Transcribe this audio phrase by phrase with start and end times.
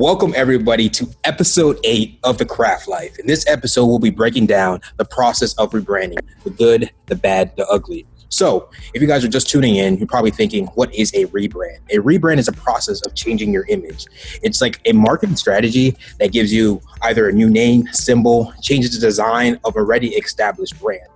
[0.00, 3.18] Welcome, everybody, to episode eight of The Craft Life.
[3.18, 7.54] In this episode, we'll be breaking down the process of rebranding the good, the bad,
[7.56, 8.06] the ugly.
[8.30, 11.80] So, if you guys are just tuning in, you're probably thinking, what is a rebrand?
[11.90, 14.06] A rebrand is a process of changing your image.
[14.42, 19.06] It's like a marketing strategy that gives you either a new name, symbol, changes the
[19.06, 21.10] design of a already established brand.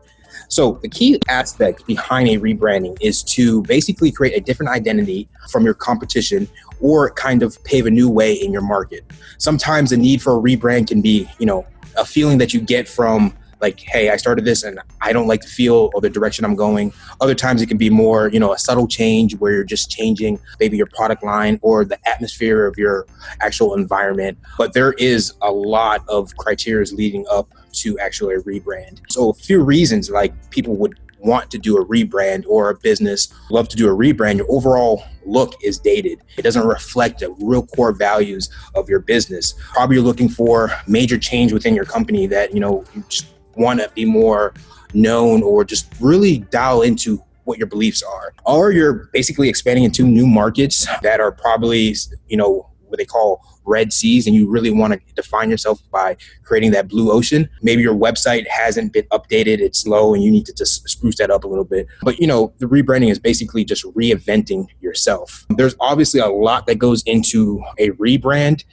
[0.55, 5.65] So the key aspect behind a rebranding is to basically create a different identity from
[5.65, 6.47] your competition
[6.81, 9.05] or kind of pave a new way in your market.
[9.39, 12.87] Sometimes the need for a rebrand can be, you know, a feeling that you get
[12.87, 16.45] from like, hey, I started this and I don't like the feel or the direction
[16.45, 16.93] I'm going.
[17.21, 20.39] Other times it can be more, you know, a subtle change where you're just changing
[20.61, 23.09] maybe your product line or the atmosphere of your
[23.41, 24.39] actual environment.
[24.57, 29.01] But there is a lot of criteria leading up to actually rebrand.
[29.09, 33.33] So a few reasons like people would want to do a rebrand or a business
[33.51, 36.21] love to do a rebrand, your overall look is dated.
[36.37, 39.55] It doesn't reflect the real core values of your business.
[39.73, 43.81] Probably you're looking for major change within your company that, you know, you just want
[43.81, 44.53] to be more
[44.93, 48.35] known or just really dial into what your beliefs are.
[48.45, 51.95] Or you're basically expanding into new markets that are probably,
[52.29, 56.17] you know, what they call red seas and you really want to define yourself by
[56.45, 57.49] creating that blue ocean.
[57.63, 61.31] Maybe your website hasn't been updated it's slow and you need to just spruce that
[61.31, 61.87] up a little bit.
[62.03, 65.47] But you know the rebranding is basically just reinventing yourself.
[65.51, 68.65] There's obviously a lot that goes into a rebrand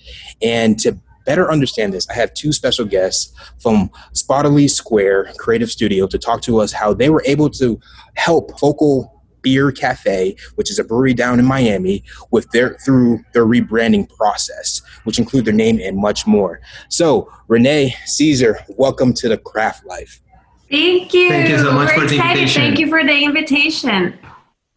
[0.41, 6.07] and to better understand this, I have two special guests from Spotdly Square Creative Studio
[6.07, 7.79] to talk to us how they were able to
[8.15, 13.45] help Focal Beer Cafe, which is a brewery down in Miami, with their through their
[13.45, 16.61] rebranding process, which include their name and much more.
[16.89, 20.21] So, Renée César, welcome to the Craft Life.
[20.69, 21.29] Thank you.
[21.29, 22.39] Thank you so much We're for the excited.
[22.39, 22.61] invitation.
[22.61, 24.17] Thank you for the invitation.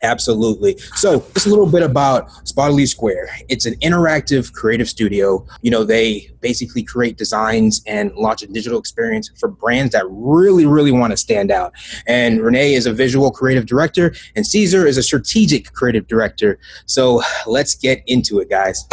[0.05, 0.77] Absolutely.
[0.97, 3.31] So, just a little bit about Spotdly Square.
[3.49, 5.47] It's an interactive creative studio.
[5.63, 10.67] You know, they basically create designs and launch a digital experience for brands that really,
[10.67, 11.73] really want to stand out.
[12.07, 16.59] And Renée is a visual creative director, and César is a strategic creative director.
[16.85, 18.87] So, let's get into it, guys.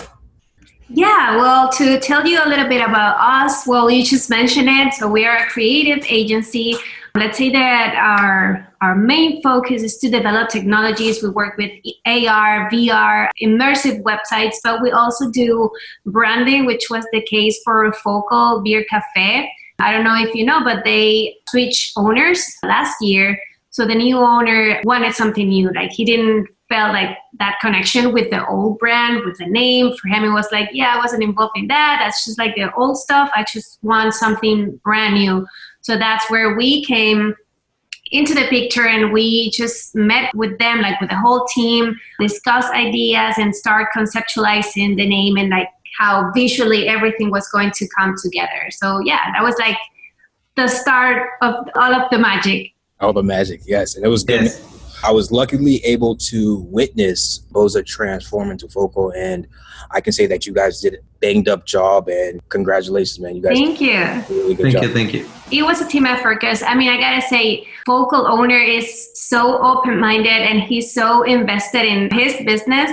[0.94, 4.94] Yeah, well, to tell you a little bit about us, well, you just mentioned it.
[4.94, 6.76] So, we are a creative agency
[7.16, 11.22] Let's say that our our main focus is to develop technologies.
[11.22, 11.72] We work with
[12.06, 15.70] AR, VR, immersive websites, but we also do
[16.06, 19.52] branding, which was the case for Focal Beer Cafe.
[19.80, 23.38] I don't know if you know, but they switched owners last year.
[23.72, 25.72] So the new owner wanted something new.
[25.74, 29.94] Like he didn't felt like that connection with the old brand, with the name.
[29.98, 32.00] For him, it was like, yeah, I wasn't involved in that.
[32.02, 33.30] That's just like the old stuff.
[33.36, 35.46] I just want something brand new.
[35.82, 37.36] So that's where we came
[38.12, 42.66] into the picture and we just met with them, like with the whole team, discuss
[42.72, 48.16] ideas and start conceptualizing the name and like how visually everything was going to come
[48.22, 48.70] together.
[48.70, 49.78] So yeah, that was like
[50.56, 52.72] the start of all of the magic.
[53.00, 53.96] All the magic, yes.
[53.96, 54.44] And it was good.
[54.44, 54.71] Yes.
[55.04, 59.48] I was luckily able to witness Bousa transform into Focal, and
[59.92, 62.08] I can say that you guys did a banged up job.
[62.08, 63.36] And congratulations, man!
[63.36, 63.98] You guys, thank you,
[64.30, 64.84] really thank job.
[64.84, 65.28] you, thank you.
[65.52, 69.62] It was a team effort because I mean, I gotta say, Focal owner is so
[69.62, 72.92] open minded and he's so invested in his business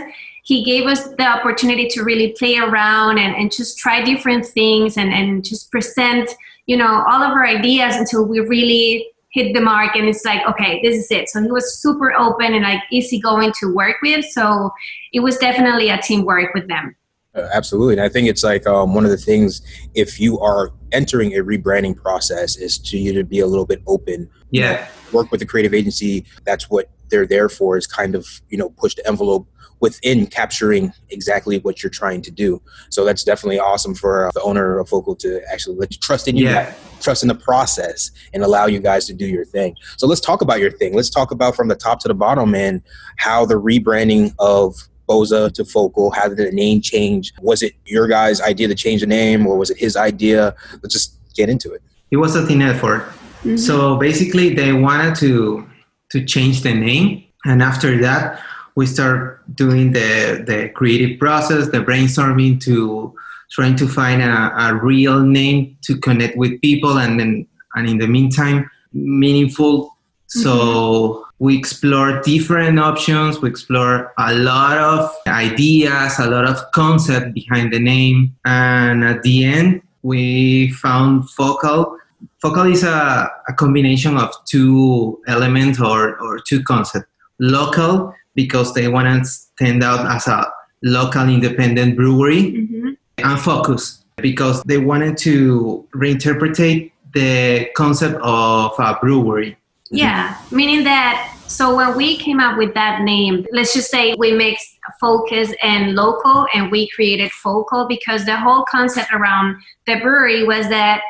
[0.48, 4.96] he gave us the opportunity to really play around and, and just try different things
[4.96, 9.60] and, and just present you know all of our ideas until we really hit the
[9.60, 11.28] mark and it's like okay this is it.
[11.28, 14.24] So he was super open and like easygoing to work with.
[14.26, 14.70] So
[15.12, 16.94] it was definitely a teamwork with them.
[17.34, 17.94] Uh, absolutely.
[17.94, 19.62] And i think it's like um, one of the things
[19.94, 23.82] if you are entering a rebranding process is to you to be a little bit
[23.86, 24.30] open.
[24.50, 24.88] Yeah.
[25.12, 26.24] Work with the creative agency.
[26.44, 29.48] That's what they're there for is kind of you know push the envelope
[29.80, 32.60] within capturing exactly what you're trying to do.
[32.90, 36.28] So that's definitely awesome for uh, the owner of Focal to actually let you trust
[36.28, 36.74] in you, yeah.
[37.00, 39.76] trust in the process, and allow you guys to do your thing.
[39.96, 40.94] So let's talk about your thing.
[40.94, 42.82] Let's talk about from the top to the bottom and
[43.16, 46.10] how the rebranding of Bousa to Focal?
[46.10, 47.32] How did the name change?
[47.40, 50.54] Was it your guys' idea to change the name, or was it his idea?
[50.82, 51.82] Let's just get into it.
[52.10, 53.02] It was a team effort.
[53.02, 53.56] Mm-hmm.
[53.56, 55.66] So basically, they wanted to
[56.10, 58.40] to change the name, and after that,
[58.78, 63.12] we start doing the, the creative process, the brainstorming to
[63.50, 67.44] trying to find a, a real name to connect with people and then
[67.74, 69.96] and in the meantime meaningful.
[70.28, 71.44] So mm-hmm.
[71.44, 77.72] we explore different options, we explore a lot of ideas, a lot of concept behind
[77.72, 78.36] the name.
[78.44, 81.96] And at the end we found focal.
[82.40, 87.08] Focal is a, a combination of two elements or, or two concepts.
[87.40, 90.46] Local because they want to stand out as a
[90.84, 92.42] local independent brewery.
[92.52, 92.90] Mm-hmm.
[93.18, 99.56] unfocused because they wanted to reinterpret the concept of a brewery.
[99.90, 104.30] Yeah, meaning that so when we came up with that name, let's just say we
[104.32, 104.68] mixed
[105.00, 109.56] focus and local and we created focal because the whole concept around
[109.86, 111.00] the brewery was that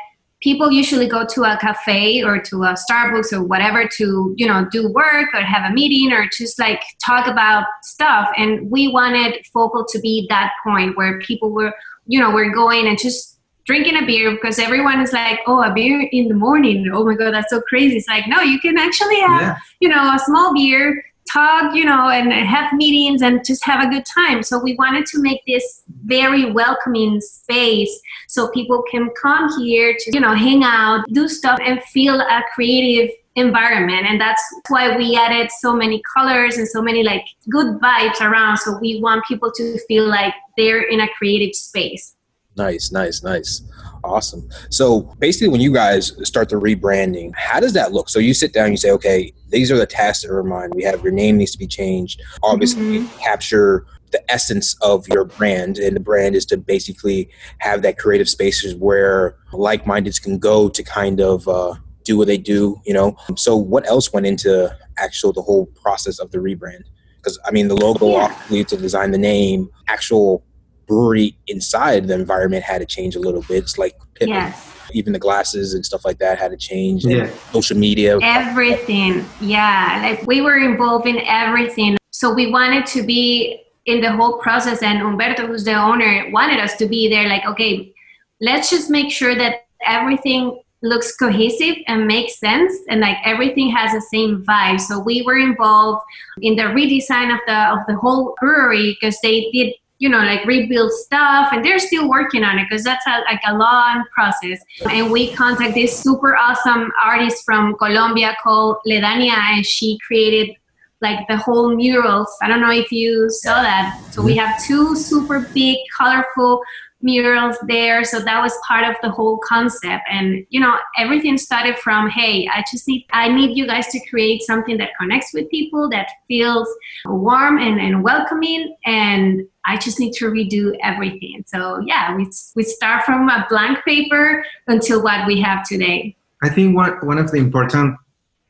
[0.41, 4.65] people usually go to a cafe or to a starbucks or whatever to you know
[4.71, 8.29] do work or have a meeting or just like talk about stuff.
[8.37, 11.73] And we wanted focal to be that point where people were
[12.07, 15.73] you know were going and just drinking a beer because everyone is like oh a
[15.73, 16.89] beer in the morning.
[16.93, 17.97] Oh my god that's so crazy.
[17.97, 19.57] It's like no you can actually have yeah.
[19.79, 23.89] you know a small beer talk, you know, and have meetings and just have a
[23.89, 24.43] good time.
[24.43, 30.11] So we wanted to make this very welcoming space so people can come here to,
[30.13, 34.05] you know, hang out, do stuff and feel a creative environment.
[34.07, 38.57] And that's why we added so many colors and so many like good vibes around.
[38.57, 42.15] So we want people to feel like they're in a creative space
[42.55, 43.61] nice nice nice
[44.03, 44.47] Awesome.
[44.69, 48.09] So basically, when you guys start the rebranding, how does that look?
[48.09, 50.69] So you sit down, you say, okay, these are the tasks that are mine.
[50.73, 52.21] We have your name needs to be changed.
[52.43, 53.19] Obviously, mm-hmm.
[53.19, 57.29] capture the essence of your brand, and the brand is to basically
[57.59, 62.37] have that creative spaces where like-mindeds can go to kind of uh, do what they
[62.37, 62.79] do.
[62.85, 63.17] You know.
[63.35, 66.83] So what else went into actual the whole process of the rebrand?
[67.17, 68.23] Because I mean, the logo, yeah.
[68.23, 70.45] obviously, to design the name, actual
[70.89, 73.63] brewery inside the environment had to change a little bit.
[73.63, 74.75] It's like yes.
[74.91, 77.05] even the glasses and stuff like that had to change.
[77.05, 77.29] Yeah.
[77.53, 78.19] social media.
[78.21, 79.23] Everything.
[79.39, 79.99] Yeah.
[80.03, 81.97] Like we were involved in everything.
[82.11, 86.59] So we wanted to be in the whole process and Humberto, who's the owner, wanted
[86.59, 87.93] us to be there like, okay,
[88.41, 93.91] let's just make sure that everything looks cohesive and makes sense and like everything has
[93.91, 96.01] the same vibe so we were involved
[96.41, 100.43] in the redesign of the of the whole brewery because they did you know like
[100.45, 104.59] rebuild stuff and they're still working on it because that's a, like a long process.
[104.89, 110.55] And we contact this super awesome artist from colombia called ledania and she created
[111.01, 112.29] like the whole murals.
[112.41, 114.01] I don't know if you saw that.
[114.11, 114.45] So we mm-hmm.
[114.45, 116.61] have two super big colorful
[117.01, 118.03] murals there.
[118.03, 120.03] So that was part of the whole concept.
[120.09, 123.99] And you know everything started from hey i just need i need you guys to
[124.09, 126.67] create something that connects with people that feels
[127.05, 128.75] warm and, and welcoming.
[128.85, 131.43] And i just need to redo everything.
[131.47, 136.15] So yeah we, we start from a blank paper until what we have today.
[136.41, 137.97] I think one, one of the important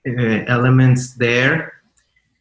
[0.07, 0.11] uh,
[0.47, 1.73] elements there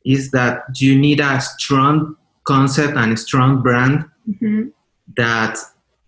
[0.04, 4.68] is that you need a strong concept and a strong brand mm-hmm.
[5.16, 5.58] that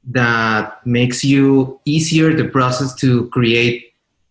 [0.04, 3.90] that makes you easier the process to create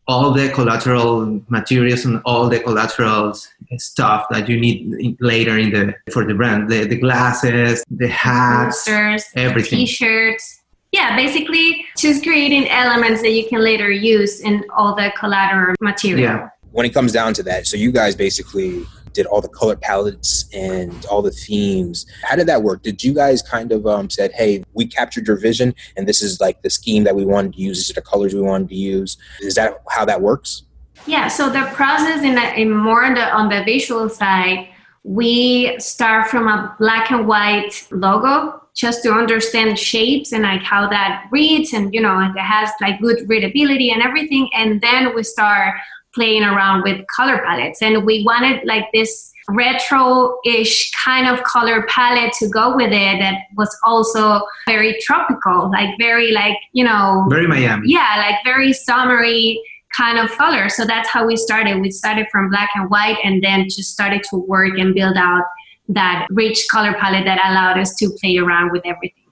[0.10, 3.32] all the collateral materials and all the collateral
[3.78, 6.68] stuff that you need later in the for the brand.
[6.68, 9.80] The, the glasses the hats Posters, everything.
[9.80, 10.62] T-shirts.
[10.92, 16.22] Yeah basically just creating elements that you can later use in all the collateral material.
[16.22, 16.50] Yeah.
[16.72, 18.84] When it comes down to that so you guys basically
[19.20, 22.06] did all the color palettes and all the themes.
[22.24, 22.84] How did that work?
[22.84, 26.40] Did you guys kind of um, said, "Hey, we captured your vision, and this is
[26.40, 27.78] like the scheme that we wanted to use.
[27.78, 30.64] These are the colors we wanted to use." Is that how that works?
[31.06, 31.28] Yeah.
[31.28, 34.70] So the process in, a, in more on the on the visual side,
[35.04, 40.88] we start from a black and white logo just to understand shapes and like how
[40.88, 45.24] that reads and you know it has like good readability and everything and then we
[45.24, 45.74] start
[46.14, 47.82] playing around with color palettes.
[47.82, 53.36] And we wanted like this retro-ish kind of color palette to go with it that
[53.58, 57.90] was also very tropical like very like you know very miami.
[57.90, 59.60] Yeah like very summery
[59.96, 60.70] kind of color.
[60.70, 61.82] So that's how we started.
[61.82, 65.44] We started from black and white and then just started to work and build out
[65.90, 69.24] that rich color palette that allowed us to play around with everything.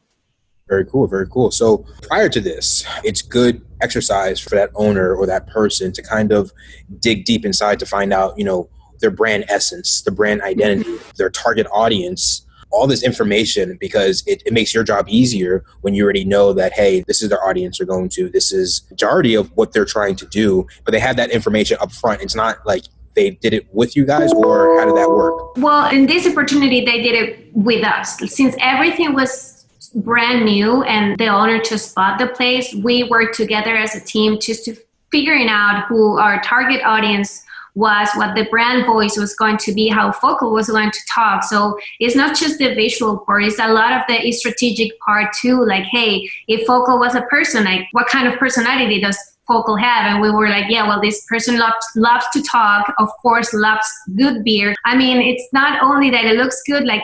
[0.67, 1.51] Very cool, very cool.
[1.51, 6.31] So prior to this, it's good exercise for that owner or that person to kind
[6.31, 6.51] of
[7.00, 8.69] dig deep inside to find out, you know,
[9.00, 11.10] their brand essence, the brand identity, mm-hmm.
[11.17, 16.03] their target audience, all this information because it, it makes your job easier when you
[16.03, 19.50] already know that, hey, this is their audience they're going to, this is majority of
[19.55, 22.22] what they're trying to do, but they have that information up front.
[22.22, 22.84] It's not like
[23.15, 25.57] they did it with you guys or how did that work?
[25.57, 28.17] Well, in this opportunity, they did it with us.
[28.31, 29.57] Since everything was
[29.96, 34.39] brand new and the owner just bought the place, we worked together as a team
[34.39, 34.75] just to
[35.12, 37.44] figuring out who our target audience
[37.75, 41.44] was, what the brand voice was going to be, how Focal was going to talk.
[41.44, 45.63] So it's not just the visual part, it's a lot of the strategic part too.
[45.63, 49.17] Like, hey, if Focal was a person, like what kind of personality does
[49.48, 50.12] Focal have?
[50.12, 53.88] And we were like, yeah, well, this person loves, loves to talk, of course, loves
[54.15, 54.75] good beer.
[54.84, 57.03] I mean, it's not only that it looks good, like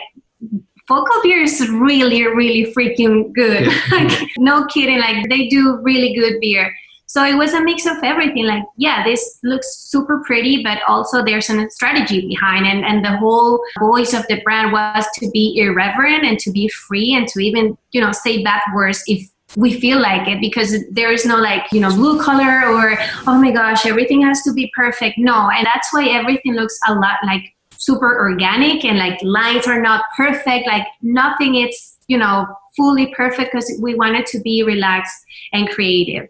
[0.86, 3.66] Focal beer is really, really freaking good.
[3.90, 4.98] like, no kidding.
[4.98, 6.74] Like they do really good beer.
[7.06, 8.44] So it was a mix of everything.
[8.44, 12.82] Like, yeah, this looks super pretty, but also there's a strategy behind it.
[12.84, 17.14] And the whole voice of the brand was to be irreverent and to be free
[17.14, 21.12] and to even, you know, say bad words if we feel like it because there
[21.12, 22.98] is no like you know blue color or
[23.28, 26.94] oh my gosh everything has to be perfect no and that's why everything looks a
[26.94, 27.53] lot like
[27.84, 33.52] super organic and like lines are not perfect like nothing it's you know fully perfect
[33.52, 35.22] because we want it to be relaxed
[35.52, 36.28] and creative.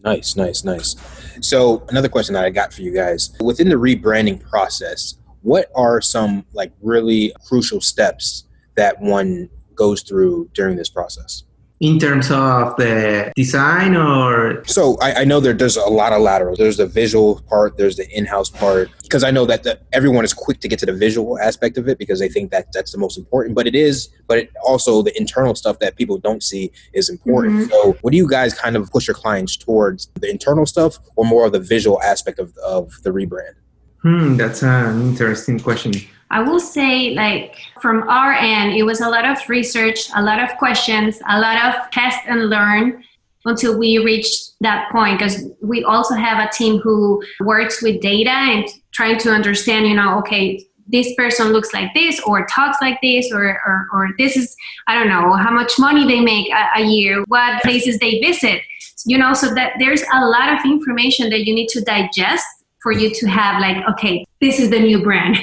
[0.00, 0.96] Nice nice nice.
[1.40, 3.34] So another question that i got for you guys.
[3.40, 8.44] Within the rebranding process what are some like really crucial steps
[8.76, 11.44] that one goes through during this process
[11.82, 14.62] in terms of the design or?
[14.66, 17.96] So I, I, know there, there's a lot of lateral there's the visual part there's
[17.96, 18.88] the in-house part.
[19.02, 21.88] Because i know that the, everyone is quick to get to the visual aspect of
[21.88, 25.02] it because they think that that's the most important but it is but it also
[25.02, 27.54] the internal stuff that people don't see is important.
[27.54, 27.70] Mm-hmm.
[27.70, 31.24] so what do you guys kind of push your clients towards the internal stuff or
[31.24, 33.54] more of the visual aspect of, of the rebrand?
[34.02, 35.92] Hmm that's an interesting question
[36.32, 40.40] I will say, like, from our end, it was a lot of research, a lot
[40.42, 43.04] of questions, a lot of test and learn
[43.44, 48.30] until we reached that point because we also have a team who works with data
[48.30, 52.98] and trying to understand, you know, okay, this person looks like this or talks like
[53.02, 56.80] this or, or, or this is, I don't know, how much money they make a,
[56.80, 58.62] a year, what places they visit,
[59.04, 62.46] you know, so that there's a lot of information that you need to digest
[62.82, 65.36] for you to have like, okay, this is the new brand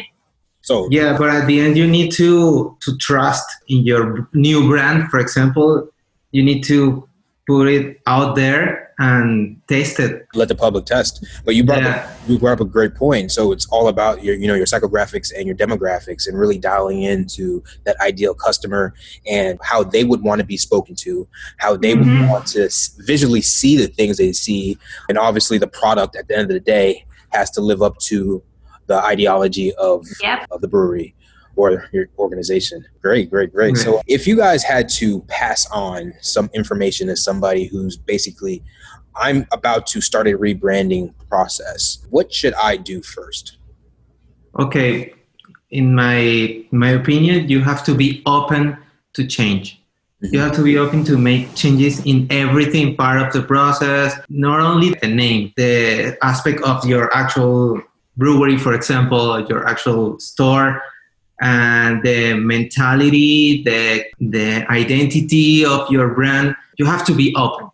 [0.69, 5.09] so yeah, but at the end you need to to trust in your new brand.
[5.09, 5.89] For example,
[6.31, 7.09] you need to
[7.47, 10.27] put it out there and taste it.
[10.35, 11.25] Let the public test.
[11.43, 11.95] But you brought yeah.
[11.95, 13.31] up, you brought up a great point.
[13.31, 17.01] So it's all about your you know your psychographics and your demographics and really dialing
[17.01, 18.93] into that ideal customer
[19.25, 22.21] and how they would want to be spoken to, how they mm-hmm.
[22.21, 26.37] would want to visually see the things they see, and obviously the product at the
[26.37, 28.43] end of the day has to live up to
[28.89, 30.47] the ideology of, yep.
[30.51, 31.15] of the brewery
[31.55, 32.85] or your organization.
[33.01, 33.75] Great, great, great.
[33.75, 33.83] Mm-hmm.
[33.83, 38.63] So if you guys had to pass on some information to somebody who's basically,
[39.15, 43.57] I'm about to start a rebranding process, what should I do first?
[44.57, 45.13] Okay,
[45.69, 48.77] in my my opinion, you have to be open
[49.13, 49.81] to change.
[50.23, 50.33] Mm-hmm.
[50.33, 54.59] You have to be open to make changes in everything part of the process, not
[54.59, 57.81] only the name, the aspect of your actual
[58.19, 60.81] brewery, for example, your actual store,
[61.41, 67.69] and the mentality, the the identity of your brand, you have to be open.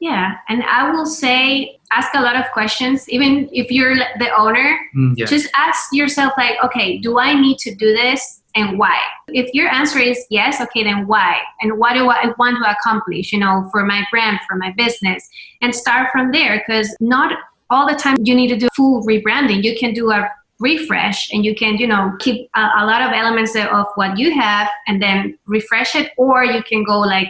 [0.00, 4.78] Yeah, and I will say ask a lot of questions even if you're the owner
[4.96, 5.26] mm, yeah.
[5.26, 8.96] just ask yourself like okay do i need to do this and why
[9.28, 13.32] if your answer is yes okay then why and what do i want to accomplish
[13.32, 15.28] you know for my brand for my business
[15.62, 17.36] and start from there because not
[17.70, 19.62] all the time you need to do full rebranding.
[19.62, 23.12] You can do a refresh and you can you know keep a, a, lot of
[23.12, 27.28] elements of what you have and then refresh it or you can go like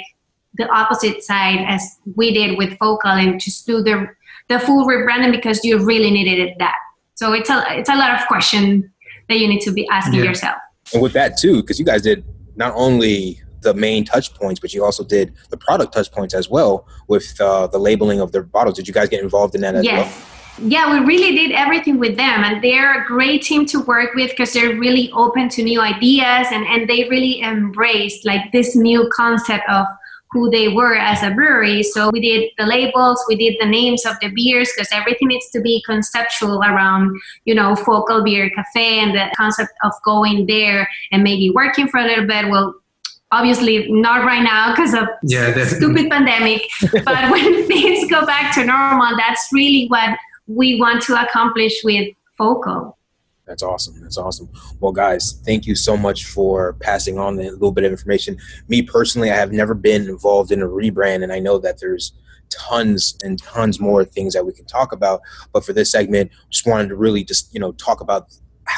[0.54, 4.04] the opposite side as we did with focal and just do the
[4.48, 6.74] the full rebranding because you really needed it that
[7.14, 8.92] so it's a it's a lot of question
[9.28, 10.24] that you need to be asking yeah.
[10.24, 10.56] yourself
[10.92, 12.24] and with that too because you guys did
[12.56, 16.48] not only the main touch points, but you also did the product touch points as
[16.48, 18.76] well with uh, the labeling of the bottles.
[18.76, 20.06] Did you guys get involved in that as yes.
[20.06, 20.26] well?
[20.62, 24.30] Yeah, we really did everything with them, and they're a great team to work with
[24.30, 29.08] because they're really open to new ideas and, and they really embraced like this new
[29.14, 29.86] concept of
[30.32, 31.82] who they were as a brewery.
[31.82, 35.50] So we did the labels, we did the names of the beers because everything needs
[35.50, 40.88] to be conceptual around, you know, Focal Beer Cafe and the concept of going there
[41.10, 42.48] and maybe working for a little bit.
[42.48, 42.74] Well,
[43.32, 46.68] obviously not right now because of yeah, stupid pandemic
[47.04, 52.12] but when things go back to normal that's really what we want to accomplish with
[52.36, 52.96] focal.
[53.46, 54.00] That's awesome.
[54.00, 54.48] That's awesome.
[54.80, 58.36] Well guys thank you so much for passing on a little bit of information.
[58.68, 62.12] Me personally i have never been involved in a rebrand and i know that there's
[62.50, 65.20] tons and tons more things that we can talk about.
[65.52, 68.26] But for this segment just wanted to really just you know talk about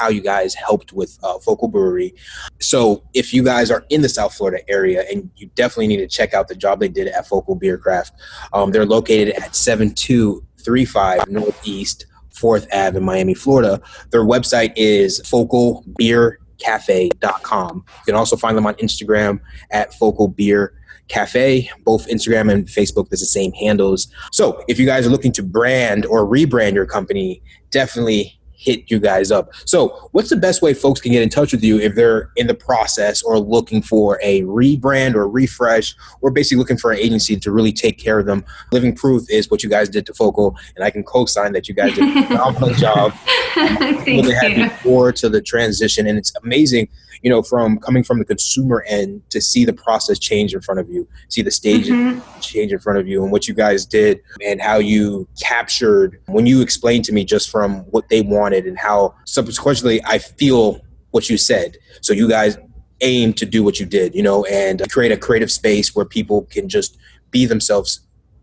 [0.02, 2.12] how you guys helped with uh, Focal Brewery.
[2.60, 6.08] So if you guys are in the South Florida area, and you definitely need to
[6.08, 8.12] check out the job they did at Focal Beer Craft.
[8.52, 13.80] Um, they're located at 7235 Northeast 4th Ave in Miami, Florida.
[14.10, 17.84] Their website is focalbeercafe.com.
[17.86, 19.38] You can also find them on Instagram
[19.70, 20.74] at Focal Beer
[21.06, 21.70] Cafe.
[21.84, 24.08] Both Instagram and Facebook, there's the same handles.
[24.32, 27.40] So if you guys are looking to brand or rebrand your company,
[27.70, 29.50] definitely hit you guys up.
[29.64, 32.46] So, what's the best way folks can get in touch with you if they're in
[32.46, 37.36] the process or looking for a rebrand or refresh or basically looking for an agency
[37.36, 38.44] to really take care of them?
[38.70, 41.74] Living proof is what you guys did to Focal, and I can co-sign that you
[41.74, 43.12] guys did a phenomenal job.
[43.54, 44.64] Thank really had you.
[44.64, 46.88] before to the transition, and it's amazing,
[47.22, 50.80] you know, from coming from the consumer end to see the process change in front
[50.80, 52.20] of you, see the stage Mhm.
[52.40, 56.46] change in front of you, and what you guys did, and how you captured when
[56.46, 60.80] you explained to me just from what they wanted, and how subsequently I feel
[61.12, 61.76] what you said.
[62.00, 62.56] So you guys
[63.00, 66.42] aim to do what you did, you know, and create a creative space where people
[66.50, 66.96] can just
[67.30, 68.00] be themselves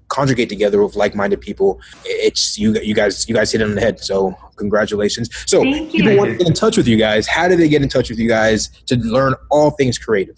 [0.09, 3.81] conjugate together with like-minded people it's you you guys you guys hit it on the
[3.81, 6.17] head so congratulations so Thank people you.
[6.17, 8.19] want to get in touch with you guys how do they get in touch with
[8.19, 10.37] you guys to learn all things creative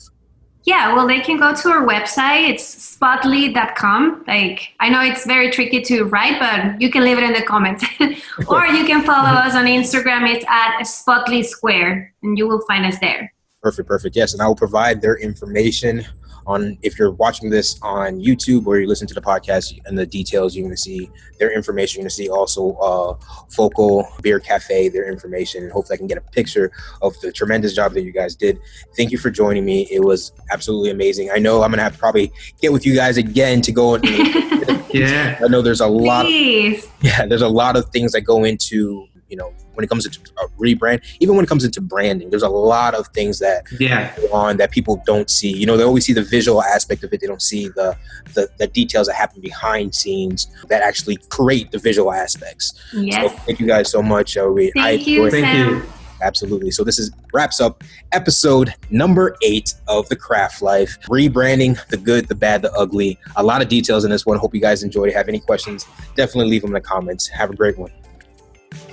[0.63, 2.47] Yeah, well, they can go to our website.
[2.51, 4.25] It's spotdly.com.
[4.27, 7.41] Like, I know it's very tricky to write, but you can leave it in the
[7.41, 7.83] comments.
[8.47, 10.29] or you can follow us on Instagram.
[10.29, 13.33] It's at Spotdly Square, and you will find us there.
[13.63, 16.03] perfect perfect yes and i will provide their information
[16.47, 20.05] on if you're watching this on youtube or you listen to the podcast and the
[20.05, 23.15] details you're going to see their information you're going to see also uh
[23.49, 26.71] focal beer cafe their information and hopefully i can get a picture
[27.01, 28.59] of the tremendous job that you guys did
[28.95, 31.93] thank you for joining me it was absolutely amazing i know i'm going to have
[31.93, 32.31] to probably
[32.61, 34.05] get with you guys again to go and
[34.93, 35.39] Yeah.
[35.43, 36.87] i know there's a lot Please.
[37.01, 40.19] yeah there's a lot of things that go into you know when it comes to
[40.43, 44.13] a rebrand even when it comes into branding there's a lot of things that Yeah.
[44.17, 45.51] go on that people don't see.
[45.55, 47.21] You know they always see the visual aspect of it.
[47.21, 47.95] They don't see the
[48.35, 52.73] the, the details that happen behind scenes that actually create the visual aspects.
[52.91, 55.69] So thank you guys so much uh, we, I Thank you, enjoyed- Thank Sam.
[55.69, 55.83] you.
[56.21, 56.71] absolutely.
[56.71, 62.27] So this is wraps up episode number eight of the craft life rebranding the good
[62.27, 63.17] the bad the ugly.
[63.37, 64.37] A lot of details in this one.
[64.37, 65.85] Hope you guys enjoyed have any questions
[66.15, 67.27] definitely leave them in the comments.
[67.29, 67.91] Have a great one